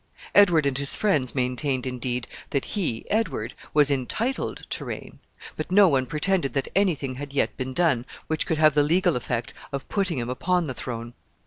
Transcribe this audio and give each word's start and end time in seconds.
Edward 0.33 0.65
and 0.65 0.79
his 0.79 0.95
friends 0.95 1.35
maintained, 1.35 1.85
indeed, 1.85 2.27
that 2.49 2.65
he, 2.73 3.07
Edward, 3.11 3.53
was 3.71 3.91
entitled 3.91 4.63
to 4.71 4.83
reign, 4.83 5.19
but 5.55 5.71
no 5.71 5.87
one 5.87 6.07
pretended 6.07 6.53
that 6.53 6.69
any 6.75 6.95
thing 6.95 7.13
had 7.17 7.33
yet 7.33 7.55
been 7.55 7.71
done 7.75 8.07
which 8.25 8.47
could 8.47 8.57
have 8.57 8.73
the 8.73 8.81
legal 8.81 9.15
effect 9.15 9.53
of 9.71 9.87
putting 9.89 10.17
him 10.17 10.27
upon 10.27 10.65
the 10.65 10.73
throne. 10.73 11.13